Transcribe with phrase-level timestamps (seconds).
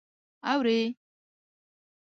[0.49, 0.79] _اورې؟